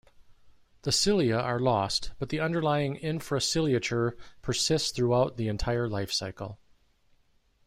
The 0.81 0.91
cilia 0.91 1.37
are 1.37 1.59
lost, 1.59 2.09
but 2.17 2.29
the 2.29 2.39
underlying 2.39 2.95
infraciliature 2.97 4.13
persists 4.41 4.89
throughout 4.89 5.37
the 5.37 5.47
entire 5.47 5.87
life-cycle. 5.87 6.57